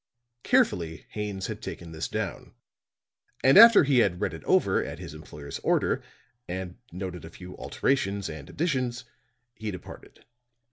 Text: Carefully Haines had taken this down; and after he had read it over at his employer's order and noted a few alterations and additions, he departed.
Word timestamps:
Carefully 0.41 1.05
Haines 1.09 1.45
had 1.45 1.61
taken 1.61 1.91
this 1.91 2.07
down; 2.07 2.53
and 3.43 3.55
after 3.55 3.83
he 3.83 3.99
had 3.99 4.19
read 4.19 4.33
it 4.33 4.43
over 4.45 4.83
at 4.83 4.97
his 4.97 5.13
employer's 5.13 5.59
order 5.59 6.01
and 6.47 6.75
noted 6.91 7.23
a 7.23 7.29
few 7.29 7.55
alterations 7.57 8.27
and 8.27 8.49
additions, 8.49 9.03
he 9.53 9.69
departed. 9.69 10.25